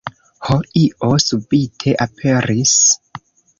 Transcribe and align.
Ho, 0.47 0.55
io 0.83 1.09
subite 1.25 1.95
aperis! 2.09 2.75